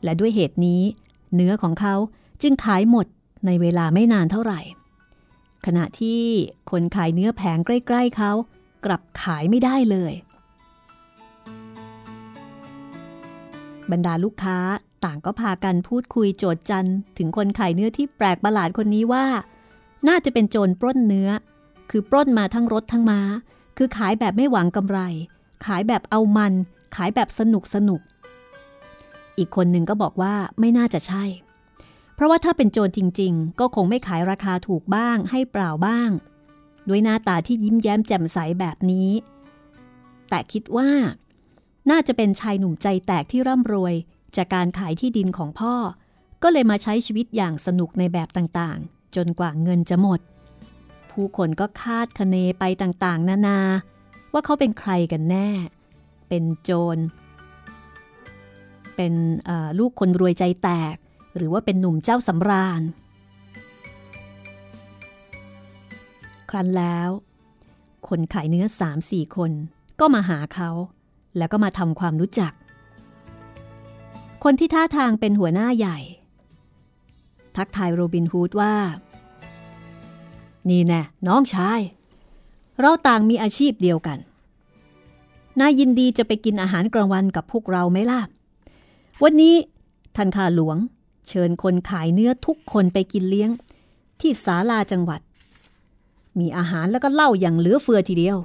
[0.04, 0.82] และด้วยเหตุนี้
[1.34, 1.94] เนื้อของเขา
[2.42, 3.06] จึงขายหมด
[3.46, 4.60] ในเวลาไม่นานเท่าไหร่
[5.66, 6.20] ขณะที่
[6.70, 8.32] คนขายเนื้อแผงใกล้ ๆเขา
[8.84, 10.12] กลับขายไม่ได้เลย
[13.90, 14.58] บรรดาลูกค้า
[15.04, 19.26] ต่างก็พากันพูดคุยโจดจันถึงคนขายเนื้อที่แปลกประหลาดคนนี้ว่า
[20.08, 21.30] น่าจะเป็นโจรปล้นเนื้อ
[21.90, 23.20] คือปล้นมาทั้งรถทั้งม้า
[23.76, 24.98] คือขายแบบไม่หวังกำไร
[25.66, 26.52] ขายแบบเอามัน
[26.96, 28.00] ขายแบบสนุกสนุก
[29.38, 31.24] อีกคนหนึ่งก็บอกว่าไม่น่าจะใช่
[32.14, 36.10] เพราะว่าถ้าเป็นโจรจริง ๆ ก็คงไม่ขายราคาถูกบ้าง ให้เปล่าบ้าง
[36.88, 39.10] ด้วยหน้าตาที่ยิ้มแย้มแจ่มใสแบบนี้
[40.28, 40.90] แต่คิดว่า
[41.90, 43.94] น่าจะเป็นชายหนุ่มใจแตกที่ร่ำรวย
[44.36, 45.74] จากการขายที่ดินของพ่อ
[46.42, 50.20] ก็เลยมาใช้ชีวิตอย่างสนุกในแบบต่างๆ จนกว่าเงินจะหมด
[51.10, 53.60] ผู้คนก็คาดคะเนไปต่างๆ นานา
[54.32, 55.48] ว่าเขาเป็นใครกันแน่
[56.28, 56.98] เป็นโจร
[58.96, 59.12] เป็น
[59.78, 60.96] ลูกคนรวยใจแตก
[61.36, 62.82] หรือว่าเป็นหนุ่มเจ้าสำราญ
[66.50, 67.08] ครั้นแล้ว
[68.08, 69.52] คนขายเนื้อสามสี่คน
[70.00, 70.70] ก็มาหาเขา
[71.36, 72.52] แล้วก็มาทำความรู้จัก
[74.48, 75.98] คนที่ท่าทางเป็นหัวหน้าใหญ่
[77.56, 78.74] ทักทายโรบินฮูดว่า
[80.68, 81.80] นี่แน่น้องชาย
[82.80, 84.18] เราต่างมีอาชีพเดียวกัน
[85.60, 88.20] นายยินดีจะไปกินอาหารกลางวันกับพวกเราไหมล่ะ
[89.22, 89.54] วันนี้
[90.16, 90.76] ท่านข้าหลวง
[91.28, 93.50] เชิญคนขายเนื้อทุกคนไปกินเลี้ยง
[94.20, 95.20] ที่ศาลาจังหวัด
[96.38, 98.38] มีอาหารแล้วก็เหล้าอย่างเหลือเฟือทีเดียว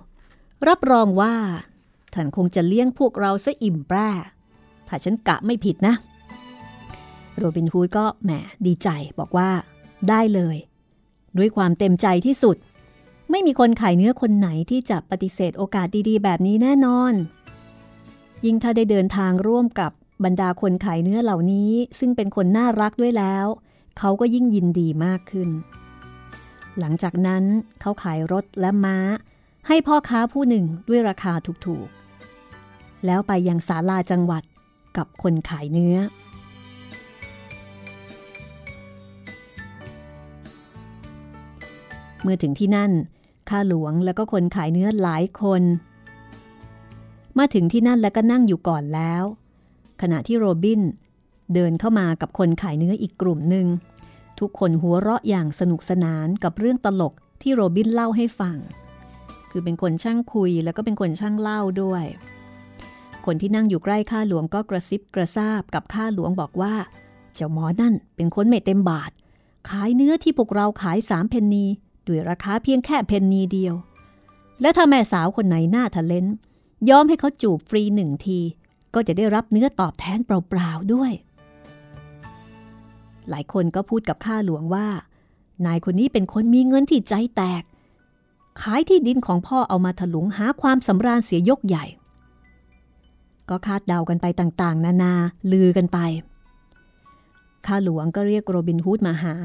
[0.67, 1.33] รับรองว่า
[2.13, 4.09] ท่านคงจะเลี้ยงพวกเราซะอิ่มแปร่
[4.93, 5.95] ถ้าฉันกะไม่ผิดนะ
[7.37, 8.31] โรบินฮูดก็แหม
[8.65, 8.89] ดีใจ
[9.19, 9.49] บอกว่า
[10.09, 10.57] ได้เลย
[11.37, 12.57] ด้วยความเต็มใจที่สุด
[13.31, 17.13] ไม่มีคนขายเนื้อคนไหนที่จะปฏิเสธโอกาสดีๆ แบบนี้แน่นอน
[18.45, 19.91] ยิ่งถ้าได้เดินทางร่วมกับ
[20.23, 23.45] บรรดาคนขายเนื้อเหล่านี้ ซึ่งเป็นคนน่ารักด้วยแล้ว
[23.97, 25.49] เขาก็ยิ่งยินดีมากขึ้น
[26.79, 27.43] หลังจากนั้น
[27.81, 28.97] เขาขายรถและม้า
[29.67, 31.33] ให้พ่อค้าผู้หนึ่งด้วยราคา
[31.65, 34.43] ถูกๆ แล้วไปยังศาลาจังหวัด
[34.97, 35.97] กับคนขายเนื้อ
[42.21, 42.91] เมื่อถึงที่นั่น
[43.49, 45.63] ข้าหลวงแล้วก็คนขายเนื้อหลายคน
[47.37, 49.23] มาถึงที่นั่นแล้วก็นั่งอยู่ก่อนแล้ว
[50.01, 50.81] ขณะที่โรบิน
[51.53, 53.67] เดินเข้ามากับคนขายเนื้ออีกกลุ่มหนึ่ง
[54.39, 58.57] ทุกคนหัวเราะอย่างสนุกสนานกับเรื่องตลกที่โรบินเล่าให้ฟัง
[59.51, 62.05] คือเป็นคนช่างคุยแล้วก็เป็นคนช่างเล่าด้วย
[63.25, 66.73] คนที่นั่งอยู่ใกล้ข้าหลวงก็กระซิบกระซาบกับข้าหลวงบอกว่า
[67.33, 69.11] เจ้าหมอนั่นเป็นคนไม่เต็มบาท
[69.69, 71.65] ขายเนื้อที่พวกเราขายสามเพนนี
[72.07, 73.75] ด้วยราคาเพียงแค่เพนนีเดียว
[74.61, 76.25] และถ้าแม่สาวคนไหนหน้าทะเลน
[76.89, 78.39] ยอมให้เขาจูบฟรีหนึ่งที
[78.93, 81.11] ก็จะได้รับเนื้อตอบแทนเปล่าๆด้วย
[83.29, 84.87] หลายคนก็พูดกับข้าหลวงว่า
[85.65, 87.63] นายคนนี้เป็นคนมีเงินที่ใจแตก
[88.61, 91.85] ขายที่ดินของพ่อเอามาถลุงหาความสำราญเสียยกใหญ่
[93.51, 95.13] ก็คาดเดากันไปต่างๆ นานา
[95.51, 95.99] ลือกันไป
[97.65, 99.35] ข้าหลวงก็เรียกโรบินฮูดมาหา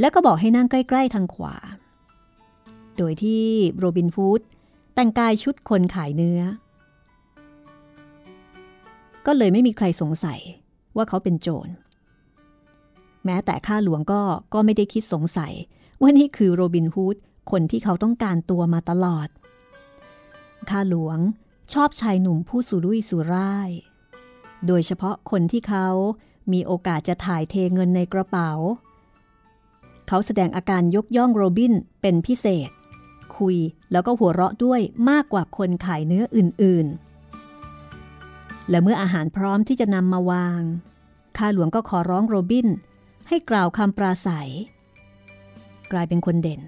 [0.00, 1.54] แล้วก็บอกให้นั่งใกล้ ๆ ทางขวา
[2.96, 3.44] โดยที่
[3.78, 4.40] โรบินฮูด
[4.94, 6.40] แต่งกายชุดคนขายเนื้อ
[9.26, 10.40] ก็เลยไม่มีใครสงสัย
[10.96, 11.68] ว่าเขาเป็นโจร
[13.24, 14.20] แม้แต่ข้าหลวงก็
[14.54, 15.52] ก็ไม่ได้คิดสงสัย
[16.00, 17.16] ว่านี่คือโรบินฮูด
[17.50, 19.28] คนที่เขาต้องการตัวมาตลอด
[20.70, 21.18] ข้าหลวง
[21.72, 23.70] ชอบชายหนุ่มผู้สุรุ่ยสุร่าย
[24.66, 25.88] โดยเฉพาะคนที่เขา
[26.52, 28.50] มีโอกาสจะถ่ายเทเงินในกระเป๋า
[30.08, 32.70] เขาแสดงอาการยกย่องโรบินเป็นพิเศษ
[33.36, 33.56] คุย
[33.92, 40.62] แล้วก็หัวเราะด้วยมากกว่าคนขายเนื้ออื่นๆ และเมื่ออาหารพร้อมที่จะนำมาวาง
[41.36, 42.68] ข้าหลวงก็ขอร้องโรบิน
[43.28, 44.50] ให้กล่าวคำปราศัย
[45.92, 46.60] กลายเป็นคนเด่น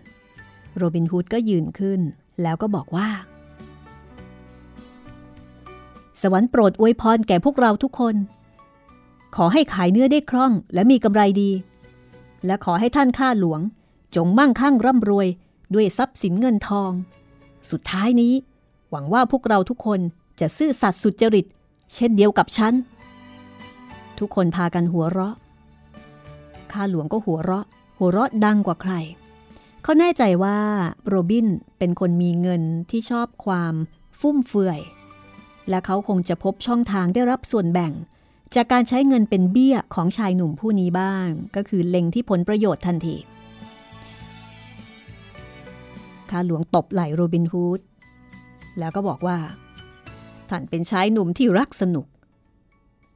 [0.77, 2.01] โรบินฮูดก็ยืนขึ้น
[2.43, 3.09] แล้วก็บอกว่า
[6.23, 8.15] สวรรค์โปรดอวยพรแก่พวกเราทุกคน
[9.37, 11.51] ขอให้ขายเนื้อได้คล่องและมีกำไรดี
[12.47, 13.61] และขอให้ท่านข้าหลวง
[14.17, 15.29] จงมั่งคั่งร่ำรวย
[15.75, 16.93] ด้วยทรัพย์สินเงินทอง
[17.71, 18.35] สุดท้ายนี้
[18.91, 20.01] หวังว่าพวกเราทุกคน
[20.41, 21.47] จะซื่อสัตย์สุจริต
[21.95, 22.75] เช่นเดียวกับฉัน
[24.19, 25.35] ทุกคนพากันหัวเราะ
[26.73, 27.67] ข้าหลวงก็หัวเราะ
[27.99, 28.93] หัวเราะดังกว่าใคร
[29.83, 30.59] เขาแน่ใจว่า
[31.07, 31.47] โรบิน
[31.79, 33.75] เป็นคนมีเงินที่ชอบความ
[34.21, 34.81] ฟุ่มเฟือย
[35.69, 37.93] และเขาคงจะพบช่องทางได้รับส่วนแบ่ง
[38.55, 43.17] จากการใช้เงินเป็นเบี้ยของชายหนุ่มผู้นี้บ้าง ก็คือเล็งที่ผลประโยชน์ทันที
[46.31, 47.81] ข้าหลวงตบไหล่โรบินฮูด
[48.79, 49.39] แล้วก็บอกว่า
[50.51, 52.07] ท่านเป็นชายหนุ่มที่รักสนุก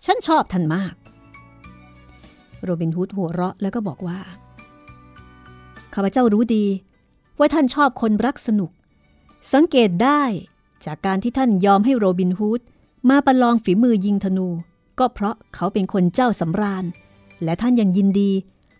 [0.04, 0.94] ฉันชอบท่านมาก
[2.62, 4.18] โรบินฮูดหัวเราะแล้วก็บอกว่า
[5.94, 6.64] ข้าพเจ้ารู้ดี
[7.38, 8.70] ว่าท่านชอบคนรักสนุก
[9.52, 10.22] สังเกตได้
[10.86, 12.60] จากการที่ท่านยอมให้โรบินฮูด
[13.08, 14.48] มาประลองฝีมือยิงธนู
[14.98, 16.84] ก็เพราะเขาเป็นคนเจ้าสำราญ
[17.44, 18.30] และท่านยังยินดี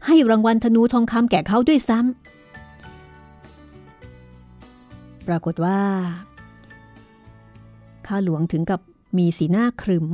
[0.06, 2.06] ให้รางวัลธนูทองคำแก่เขาด้วยซ้ำ
[5.26, 5.80] ปรากฏว่า
[8.06, 8.80] ข้าหลวงถึงกับ
[9.18, 10.06] มีสีหน้าขรึม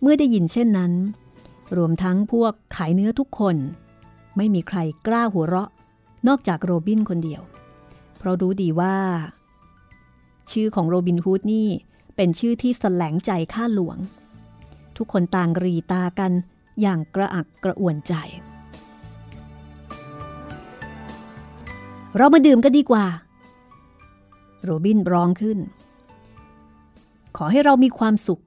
[0.00, 0.92] เมื่อได้ยินเช่นนั้น
[1.76, 3.56] รวมทั้งพวกขายเนื้อทุกคน
[4.36, 5.70] ไม่มีใครกล้าหัวเราะ
[6.28, 7.42] นอกจากโรบินคนเดียว
[8.18, 8.96] เพราะรู้ดีว่า
[10.50, 11.68] ชื่อของโรบินฮูดนี่
[12.16, 13.98] เป็นชื่อที่แสลงใจข้าหลวง
[14.96, 16.32] ทุกคนต่างรีตากัน
[16.80, 18.14] อย่างกระอักกระอ่วนใจ
[22.16, 23.06] เรามาดื่มกันดีกว่า
[24.64, 25.58] โรบินร้องขึ้น
[27.36, 28.42] ขอให้เรามีความสุข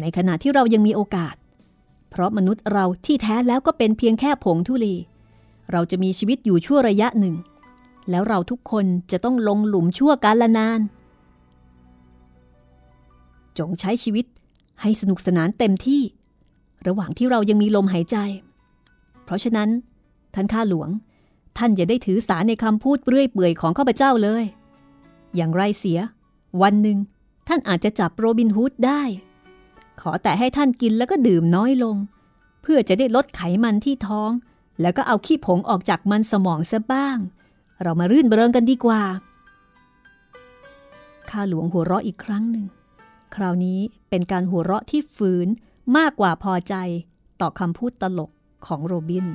[0.00, 1.34] ในขณะที่เรายังมีโอกาส
[2.10, 4.94] เพราะมนุษย์เราที่แท้แล้วก็เป็นเพียงแค่ผงทุลี
[5.72, 7.34] เราจะมีชีวิตอยู่ชั่วระยะหนึ่ง
[8.10, 10.80] แล้วเราทุกคนจะต้องลงหลุมชั่วกาลนาน
[13.58, 14.26] จงใช้ชีวิต
[14.80, 16.02] ให้สนุกสนานเต็มที่
[16.86, 18.16] ระหว่างที่เรายังมีลมหายใจ
[19.24, 19.68] เพราะฉะนั้น
[20.34, 20.88] ท่านข้าหลวง
[21.58, 24.44] ท่านอย่าได้ถือสาในคำพูดเรื่อยเปื่อยของข้าพเจ้าเลย
[25.36, 25.98] อย่างไรเสีย
[26.62, 26.98] วันหนึ่ง
[27.48, 29.02] ท่านอาจจะจับโรบินฮูดได้
[30.00, 31.96] ขอแต่ให้ท่านกินแล้วก็ดื่มน้อยลง
[32.62, 34.30] เพื่อจะได้ลดไขมันที่ท้อง
[34.80, 37.18] แล้วก็เอาขี้ผงออกจากมันสมองซะบ้าง
[37.82, 39.02] เรามารื่นเริงกันดีกว่า
[41.30, 42.64] ข้าหลวงหัวเราะอีกครั้งหนึ่ง
[43.36, 45.48] คราวนี้เป็นการหัวเราะที่ฝืน
[45.96, 46.74] มากกว่าพอใจ
[47.40, 48.30] ต่อคำพูดตลก
[48.66, 49.26] ของโรบิน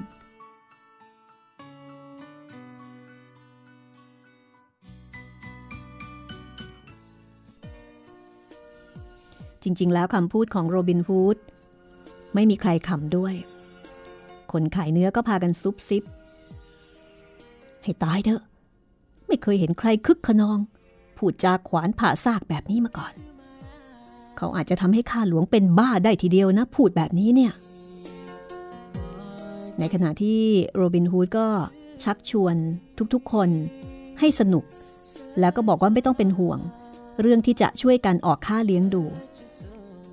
[9.63, 11.37] จริง ๆ แล้วคำพูดของโรบินฮูด
[12.33, 13.33] ไม่มีใครขำด้วย
[14.51, 16.03] คนขายเนื้อก็พากันซุบซิบ
[17.83, 18.41] ให้ตายเถอะ
[19.27, 20.59] ไม่เคยเห็นใครคึกขนอง
[21.17, 23.13] พูดจาขวานผ่าซากแบบนี้มาก่อน
[24.37, 27.53] เขาอาจจะทำให้ข้าหลวงเป็นบ้าได้ทีเดียวนะ พูดแบบนี้เนี่ย
[29.79, 30.39] ในขณะที่
[30.75, 31.47] โรบินฮูดก็
[32.03, 32.55] ชักชวน
[33.13, 33.49] ทุกๆคน
[34.19, 34.63] ให้สนุก
[35.39, 36.59] แล้วก็บอกว่าไม่ต้องเป็นห่วง
[37.21, 39.03] เรื่องที่จะช่วยกันออกค่าเลี้ยงดู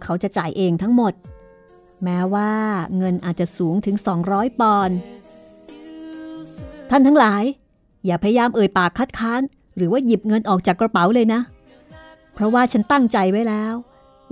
[0.02, 1.12] เขาจะจ่ายเองทั้งหมด
[2.04, 2.50] แม้ว่า
[2.96, 3.96] เงินอาจจะสูงถึง
[4.28, 4.96] 200 ปอนด์
[6.90, 7.42] ท่านทั้งหลาย
[8.06, 9.42] อย่าพยายามเอ่ยปากคัดค้าน
[9.76, 11.40] หรือว่าหยิบเงินออกจากกระเป๋าเลยนะ
[12.34, 13.74] เพราะว่าฉันตั้งใจไว้แล้ว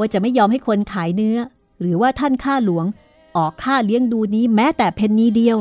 [0.00, 1.38] ว่าจะไม่ยอมให้คนขายเนื้อ
[1.80, 2.86] หรือว่าท่านข้าหลวง
[3.36, 5.58] ออกค่าเลี้ยงดูนี้แม้แต่เพนนีเดียว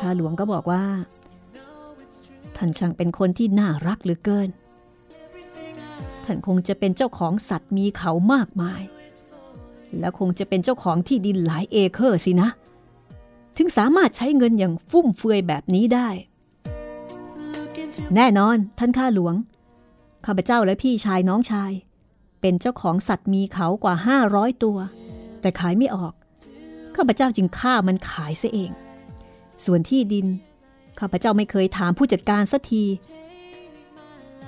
[0.00, 0.84] ข้าหลวงก็บอกว่า
[2.56, 4.48] ท่านช่างเป็นคนที่น่ารักเหลือเกิน
[6.24, 8.82] ท่านคงจะเป็นเจ้าของสัตว์มีเขามากมาย
[9.98, 12.48] แล้วคงจะเป็นเจ้าของที่ดินหลายเอเคอร์สินะ
[13.56, 16.08] ถึงสามารถใช้เงินอย่างฟุ่มเฟือยแบบนี้ได้
[18.16, 19.34] แน่นอนท่านข้าหลวง
[20.26, 21.72] ข้าพเจ้าและพี่ชายน้องชาย
[22.42, 23.94] เป็นเจ้าของสัตว์มีเขากว่า
[24.28, 24.78] 500 ตัว
[25.40, 26.12] แต่ขายไม่ออก
[26.96, 28.70] ข้าพเจ้าจึงฆ่ามันขายซะเอง
[29.64, 30.26] ส่วนที่ดิน
[31.00, 32.84] ข้าพเจ้าไม่เคยถามผู้จัดการสักที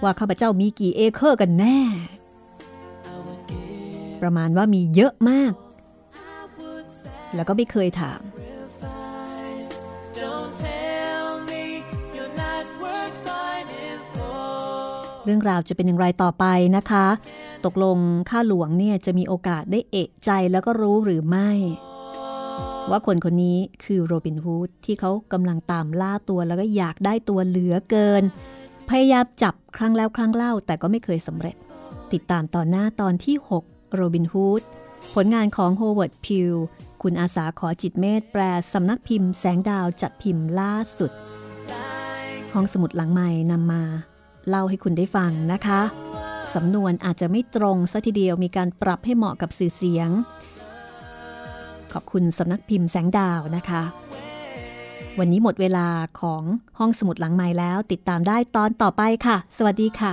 [0.03, 1.80] ว่าข้าพเจ้ามีกี่เอเคอร์กันแน่
[4.22, 5.53] ประมาณว่ามีเยอะมาก
[7.34, 8.22] แล้วก็ไม่เคยถาม
[15.24, 16.45] เรื่องราวจะเป็นอย่างไรต่อไป
[16.76, 17.07] นะคะ
[17.64, 17.98] ตกลง
[18.30, 21.50] ข้าหลวงเนี่ยจะมีโอกาสได้เอะใจแล้วก็รู้หรือไม่
[22.90, 28.22] ว่าคนคนนี้คือโรบินฮูดที่เขากำลังตามล่าตัวแล้วก็อยากได้ตัวเหลือเกิน
[28.88, 31.56] พยายามจับครั้งแล้วครั้งเล่าแต่ก็ไม่เคยสำเร็จ
[32.12, 34.62] ติดตามตอนหน้าตอนที่ 6 โรบินฮูด
[35.14, 36.52] ผลงานของโฮเวิร์ดพิว
[37.02, 38.42] คุณอาษาขอจิตต์เมตต์แปล
[38.72, 41.10] สำนักพิมพ์แสงดาวจัดพิมพ์ล่าสุด
[42.52, 43.82] ห้องสมุดหลังใหม่นำมา
[44.48, 45.80] เล่าให้คุณได้ฟังนะคะ
[46.55, 50.09] สำนวนอาจจะไม่ตรงซะทีเดียวมีการปรับให้เหมาะกับสื่อเสียง
[51.92, 53.82] ขอบคุณสำนักพิมพ์แสงดาวนะคะ
[55.18, 55.86] วันนี้หมดเวลา
[56.20, 56.42] ของ
[56.78, 60.12] ห้องสมุดหลังใหม่แล้ว ติดตามได้ตอนต่อไปค่ะ สวัสดีค่ะ